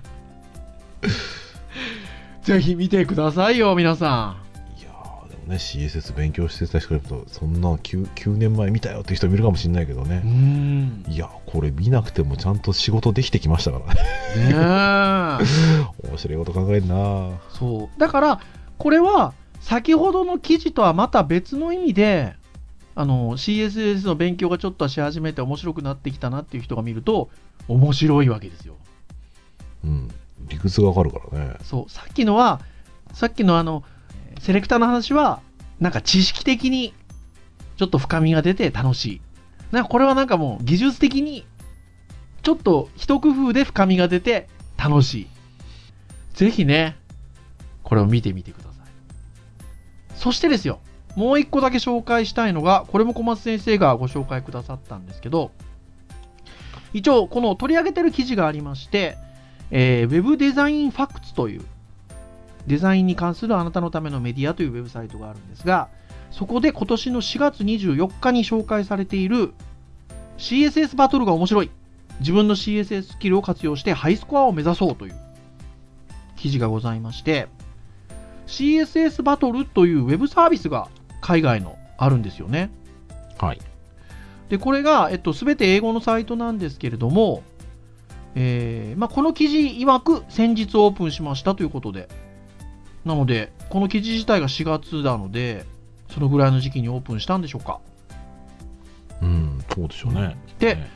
[2.42, 4.41] ぜひ見てくださいよ、皆さういやーでも
[5.46, 11.04] ね CSS 勉強してた人とそんな 9, 9年前見たよっていう人もいるかもしれないけどね、ん。
[11.08, 14.02] いやこれ見なくてもちゃんと仕事できてきましたからね。
[16.08, 18.00] 面白いこと考えるなそう。
[18.00, 18.40] だから、
[18.78, 22.34] これは、先ほどの記事とはまた別の意味で、
[22.94, 27.30] あの、CSS の勉強がちょっとし始めて面白くなってきたなっていう人が見ると、
[27.68, 28.74] 面白いわけですよ。
[29.84, 30.08] うん
[30.48, 31.90] 理屈がわかるからねそう。
[31.90, 32.60] さっきのは、
[33.12, 33.84] さっきのあの、
[34.40, 35.40] セレクターの話は、
[35.80, 36.94] なんか知識的に、
[37.76, 39.20] ちょっと深みが出て楽しい。
[39.72, 41.46] なんかこれはなんかもう技術的に、
[42.42, 45.26] ちょっと一工夫で深みが出て楽しい。
[46.34, 46.96] ぜひね、
[47.82, 48.72] これを見てみてください。
[50.14, 50.80] そしてですよ、
[51.16, 55.50] もう一個だけ紹介したいのが、これも小松先生がご紹介くださったんですけど、
[56.92, 59.16] 一応、この取り上げてる記事がありまして、
[59.70, 61.64] えー、Web デザインファクツという、
[62.66, 65.88] デザインに関するあなたのためのメディアというウェブサイトがあるんですが、
[66.30, 69.52] そこで今年の4月24日に紹介されている
[70.38, 71.70] CSS バトルが面白い。
[72.20, 75.14] 自分の CSS スキルを活用してハイスコアを目指そうという
[76.36, 77.48] 記事がございまして、
[78.46, 80.88] CSS バトルというウェブサービスが
[81.20, 82.70] 海外のあるんですよね。
[83.38, 83.60] はい
[84.52, 87.42] で、これが、えっと、すべて英語のサイトなんですけれども、
[88.34, 92.06] えーまあ、この記事曰く先日オープンしましたということで、
[93.04, 95.66] なので、この記事自体が4月なので、
[96.10, 97.80] そのぐらいの時期にオープンしたんでしょうか。
[99.22, 100.90] うんそうでしょうねでね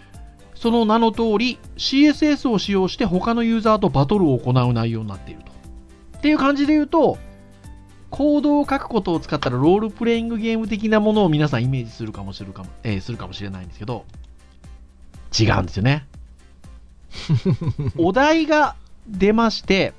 [0.57, 5.53] その名の通り、CSS を使用して他のユーザーとバトルを行う内容になっていると。
[6.19, 7.19] っていう感じで言うと、
[8.09, 14.07] コードを書くことを使ったらロールプレイングゲーム的なものを皆さんイメージするかもしれるかも,、えーするかもしれないんですけど、
[15.39, 16.07] 違うんですよね。
[17.99, 19.93] お題が出まして、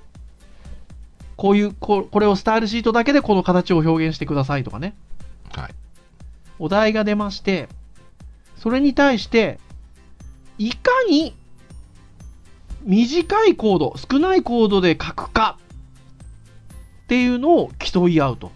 [1.38, 4.95] こういうこ、これをスタイルシートだけでこの形を表現してくださいとかね。
[5.56, 5.76] はい
[6.60, 7.69] お題が出まして、
[8.58, 9.60] それに対して、
[10.58, 11.36] いかに
[12.82, 15.60] 短いコード、少ないコードで書くか
[17.04, 18.52] っていうのを競い合うと。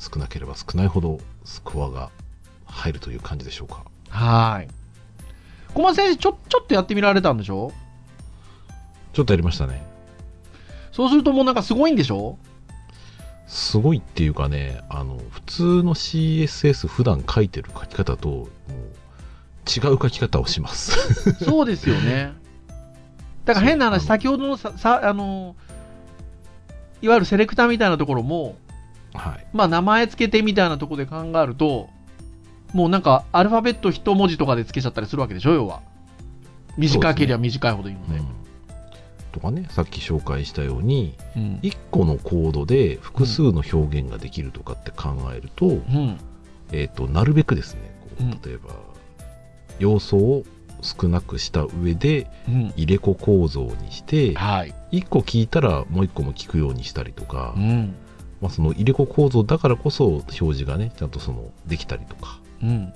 [0.00, 2.10] 少なければ少ないほどスコアが
[2.64, 4.68] 入るという感じでしょうかはい。
[5.74, 7.70] 小松先生、ちょ、ちょっとやってみられたんでしょ？
[9.12, 9.86] ちょっとやりましたね
[10.96, 12.38] そうするともうなんかすごいんでしょ？
[13.46, 18.46] すごいっていうかねあの普通の CSS 普段書いてる書き方ともう
[19.68, 21.34] 違う書き方をします。
[21.44, 22.32] そうですよね。
[23.44, 25.54] だから変な話、先ほどのさ、さ、あの、
[27.02, 28.56] いわゆるセレクターみたいなところも、
[29.14, 29.46] はい。
[29.52, 31.88] まあ名前つけてみたいなところで考えると、
[32.72, 35.80] もうなんかアルファベット一文字とかでつけちゃったりするわけでしょ、要は。
[36.76, 38.20] 短ければ短いほどいいので。
[39.36, 41.60] うんとかねさっき紹介したようにうん。
[41.62, 46.18] 1個のコードで複数の表現ができるとかって考えると,、うん。
[46.72, 48.70] えー、となるべくですねこううん例えば、
[49.78, 50.44] 要素を
[50.82, 52.72] 少なくした上でうん。
[52.76, 54.74] 入れ子構造にしてはい。
[54.92, 57.94] 1個聞いたらもう1個も聞くようにしたりとか、うん。
[58.40, 62.94] まあ、その入れ子構造だからこそ表示がねちゃんとそのできたりとかうん。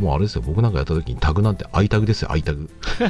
[0.00, 0.42] もうあれですよ。
[0.42, 2.32] 僕なんかやった時にタグなんて i タグですよ。
[2.32, 2.70] i タグ。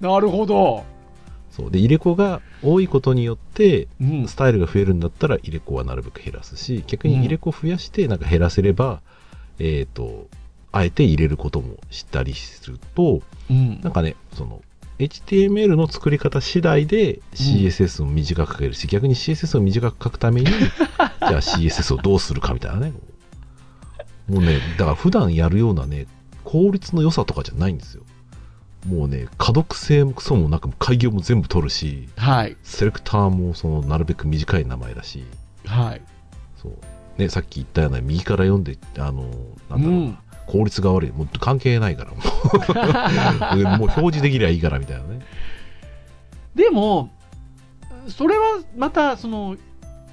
[0.00, 0.84] なるほど。
[1.50, 1.70] そう。
[1.70, 4.28] で入れ子が多いことによってうん。
[4.28, 9.00] スタイルが増えるんだったら入れ子はなるべく減らすし逆に入れ子増やしてなんか減らせれば、
[9.58, 10.28] えっ、と
[10.70, 13.80] あえて入れることもしたりするとうん。
[13.80, 14.60] なんかねその
[14.98, 22.92] HTML の作り方次第で CSS を短く書けるし、逆に CSS を短く書くために じゃあ CSS をどうするかみたいなね
[24.28, 26.06] もうねだから普段やるようなね
[26.44, 28.02] 効率の良さとかじゃないんですよ。
[28.86, 32.56] もうね可読性もクソもなく開業も全部取るしはい。
[32.62, 35.24] セレクターもそのなるべく短い名前だし。
[35.64, 36.02] はい。
[36.60, 39.80] そう、ね、さっき言ったような右から読んであのなんだろう。
[39.80, 40.18] な、うん。
[40.46, 41.12] 効率が悪い。
[41.12, 42.10] もう関係ないから。
[42.10, 43.78] もう。
[43.78, 45.20] もう表示できりゃいいからみたいなね。
[46.54, 47.10] でも、
[48.08, 49.56] それはまた、その、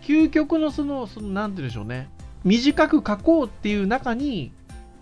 [0.01, 2.09] 究極のその、その、なんて言うんでしょうね。
[2.43, 4.51] 短く書こうっていう中に、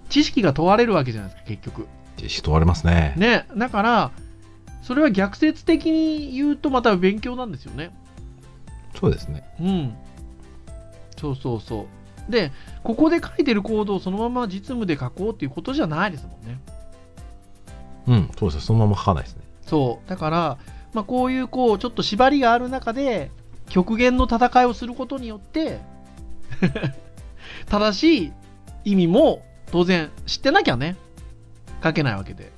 [0.09, 1.87] 知識が問われるわけじゃないですか、結局。
[2.17, 3.13] 知識問われますね。
[3.17, 3.45] ね。
[3.55, 4.11] だから、
[4.81, 7.91] それは逆説的に言うとまた勉強なんですよね。
[8.99, 9.43] そうですね。
[9.59, 9.95] うん。
[11.17, 11.87] そうそうそ
[12.27, 12.31] う。
[12.31, 12.51] で、
[12.83, 16.59] ここで書いてるコードをそのまま実務で書こうっていうことじゃないですもんね。
[18.07, 19.43] うん、そうですそのまま書かないですね。
[19.65, 20.09] そう。
[20.09, 20.57] だから、
[20.93, 23.31] まあ、こういう、こう、ちょっと縛りがある中で、
[23.69, 25.79] 極限の戦いをすることによって、
[27.69, 28.33] 正しい
[28.83, 30.95] 意味も当然知ってなきゃね、
[31.83, 32.51] 書けないわけで。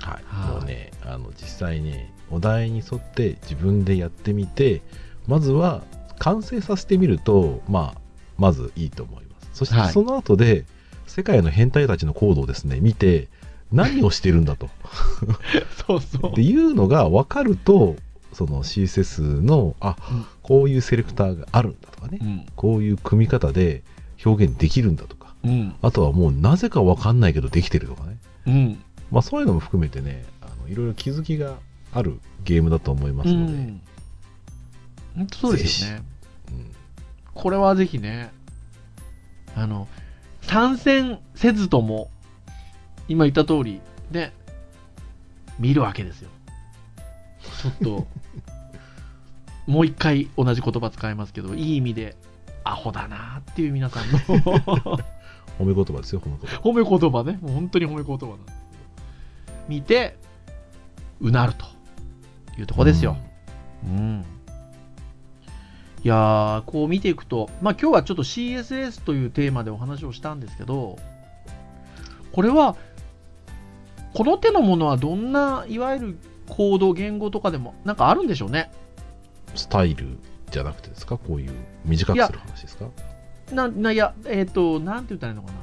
[0.00, 0.24] はい。
[0.26, 4.82] はいもうね、あの、実際ね、お題に沿って自分でやってみて、
[5.26, 5.82] まずは
[6.18, 8.00] 完成させてみると、まあ、
[8.38, 9.48] まずいいと思います。
[9.52, 10.64] そしてはいその後で、
[11.06, 13.28] 世界の変態たちのコードをですね、見て、
[13.72, 14.70] 何をしてるんだと。
[15.86, 17.96] そうそっていうのが分かると、
[18.34, 22.46] その CSS の、あ、うんこういうセレクターがあるんだとかね、うん。
[22.54, 23.82] こういう組み方で
[24.24, 25.74] 表現できるんだとか、うん。
[25.80, 28.18] あとはもうなぜか分かんないけどできてるとかね。
[28.46, 28.82] うん。
[29.10, 31.56] まあそういうのも含めてね、あのいろいろ気づきが
[31.94, 33.80] あるゲームだと思いますので、うん。
[35.32, 36.02] そうですよね。
[36.52, 36.74] うん
[37.34, 38.32] これはぜひね、
[39.56, 39.88] あの、
[40.42, 42.08] 参戦せずとも、
[43.08, 43.80] 今言った通り、
[44.10, 44.32] ね、
[45.58, 46.30] 見るわけですよ。
[47.64, 48.06] ちょっと、
[49.66, 52.14] もう一回同じ言葉使いますけど、いい意味で、
[52.62, 56.60] アホだなっていう皆さんの褒め言葉ですよ、褒め言葉。
[56.60, 57.38] 褒め言葉ね。
[57.40, 59.58] もう本当に褒め言葉なんですけど。
[59.68, 60.18] 見て、
[61.20, 61.64] うなると
[62.58, 63.16] いうとこですよ。
[63.84, 64.24] うん。
[66.02, 70.98] いやー、こう見ていくと、まあ今日はちょっと CSS というテーマでお話をしたんですけど、
[72.32, 72.76] これは、
[74.12, 76.18] この手のものはどんな、いわゆる
[76.48, 78.70] コード、言語とかでも、なんかあるんでしょうね。
[79.54, 80.18] スタイル
[80.50, 81.16] じゃなくてですか？
[81.16, 81.52] こういう
[81.84, 82.86] 短くする話ですか？
[83.52, 85.58] な、な、いや、えっ、と、なんて言ったらいいのかな。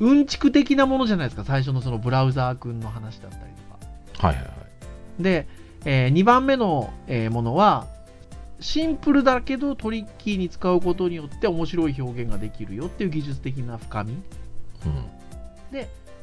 [0.00, 3.42] うんちく的なものじゃないですか、最初のそのブラウザー君の話だったり
[4.12, 4.28] とか。
[4.28, 4.50] はいはいは
[5.20, 5.22] い。
[5.22, 5.46] で、
[5.84, 7.86] え2番目の、えーものは、
[8.60, 14.12] シンプルだけどトリッキーに使うことによって面白い表現ができるよっていう技術的な深み。
[14.12, 15.04] うん。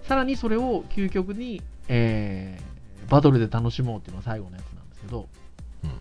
[0.03, 2.74] さらにそれを究極に、えー
[3.09, 5.27] バトルで楽しもうっていうのが最後のやつなんですけど、
[5.83, 5.91] うん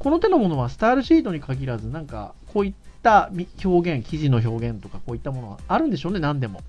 [0.00, 2.72] この手のものはスタイルシートに限らず、なんかこういっ
[3.02, 6.62] たみ表現、記事の表現とかこういったものはあるんでしょうね、何でも。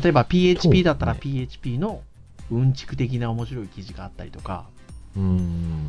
[0.00, 2.02] 例えば PHP ねだったら PHP の
[2.52, 4.66] うんちく的な面白い記事があったりとか、
[5.16, 5.88] うーん。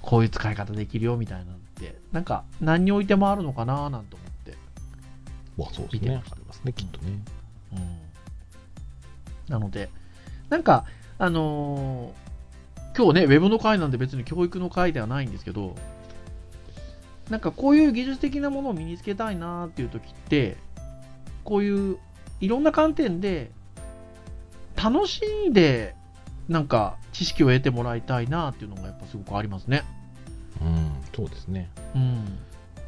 [0.00, 4.56] こういう使い方できるよみたいなのって、なんか何においてもあるのかななんて思って。
[5.58, 6.22] まあそうですね。
[6.24, 7.20] 見てますね、きっとね。
[7.74, 7.76] う
[9.50, 9.52] ん。
[9.52, 9.90] なので、
[10.48, 10.86] なんか、
[11.18, 12.28] あのー
[12.98, 15.76] 今日ね、ウェブの回なんで別に教育の回ではないんですけど、
[17.30, 20.56] なんかこういう技術的なものを身につけたいなっていう時って、
[21.44, 21.98] こういう
[22.40, 23.52] いろんな観点で
[24.74, 25.94] 楽しんで
[26.48, 29.84] なんか知識を得てもらいたいなっていうのがやっぱすごくありますね。
[30.60, 31.70] うん、そうですね。
[31.94, 32.24] うん。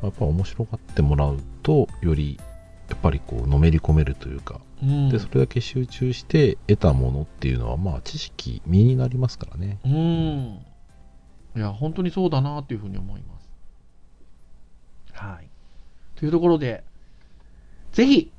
[0.02, 2.40] やっぱ面白がってもらうと、より、
[2.88, 5.08] やっぱりこう、のめり込めるというか、うん。
[5.10, 9.78] で、それだけ集中して得たものっていうのは、まあ、知識、身になりますからね。
[9.84, 10.64] うん。
[11.56, 13.48] いや、本当にそうだなっていうふうに思います。
[15.12, 15.48] はい。
[16.16, 16.84] というところで、
[17.92, 18.30] ぜひ、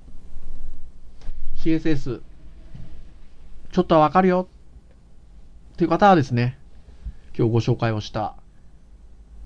[1.58, 2.22] CSS、
[3.72, 4.48] ちょっとはわかるよ
[5.74, 6.58] っていう方はですね、
[7.38, 8.36] 今日ご紹介をした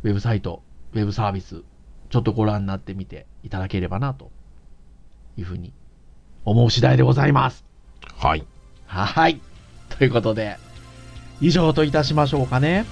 [0.04, 1.64] ウェブサイト、ウェブサービス、
[2.10, 4.32] ちょっとご覧になってみていただければなと
[5.38, 5.74] いうふうに
[6.46, 7.66] 思う次第でございます。
[8.18, 8.46] はい。
[8.88, 9.42] はい。
[9.90, 10.58] ということで、
[11.42, 12.86] 以上といたしましょうかね。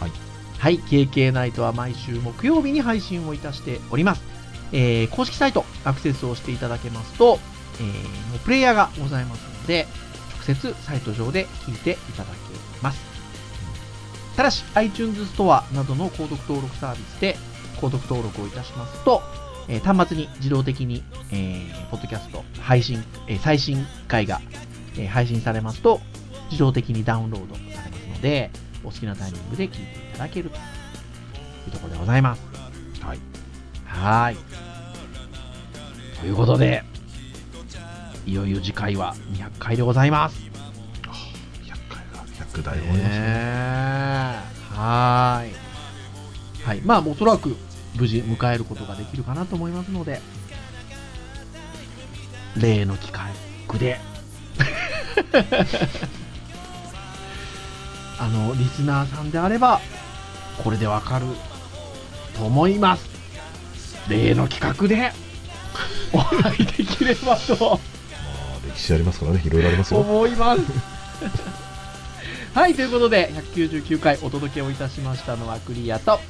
[0.00, 0.10] はい。
[0.58, 0.78] はい。
[0.80, 4.22] KK ナイトは毎週木曜日に配信をいたしております。
[4.72, 7.38] えー公式サイトアクセスをしていただけますと、
[7.78, 9.86] えーもうプレイヤーがございますので、
[10.36, 12.32] 直接サイト上で聞いていただけ
[12.82, 13.00] ます。
[14.36, 17.36] ただし、iTunes ストアなどの購読登録サービスで
[17.76, 19.22] 購読登録をいたしますと、
[19.68, 21.02] えー端末に自動的に、
[21.32, 24.40] えーポッドキャスト配信、えー最新回が、
[24.96, 26.00] えー配信されますと、
[26.50, 28.50] 自動的にダウンロードされますので、
[28.84, 30.58] お好きなタイミングで聞いていただけるとい
[31.68, 32.42] うところでございます。
[33.00, 33.18] はい。
[33.86, 34.36] はーい。
[36.20, 36.82] ということで、
[38.26, 40.40] いよいよ次回は200回でございます。
[40.40, 40.50] 100
[41.88, 43.20] 回が100台終わりましたね。
[43.20, 44.38] ねえ
[44.74, 45.52] はーい。
[46.64, 46.80] はい。
[46.84, 47.56] まあ、おそらく
[47.96, 50.20] 無事迎えることができるかなと思いますので、
[52.56, 53.32] 例の機会
[53.78, 53.98] で、
[58.18, 59.80] あの、リスナーさんであれば、
[60.62, 61.26] これでわかる
[62.36, 63.08] と思います。
[64.08, 65.12] 例の企画で
[66.12, 67.78] お会いできればとまあ、
[68.66, 70.00] 歴史ありますからね、いろいろありますよ。
[70.00, 70.62] 思います。
[72.54, 76.20] はい、ということで、199回お届けをいたしましたのはクリアと、はい、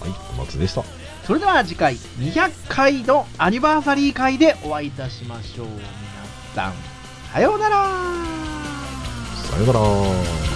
[0.00, 0.08] 小
[0.38, 0.82] 松でした。
[1.26, 5.66] それでは次回200回のアニバーサリー会でお会いいたしましょう。
[5.68, 5.80] 皆
[6.54, 6.74] さん、
[7.32, 7.88] さようなら
[9.50, 10.53] さようなら。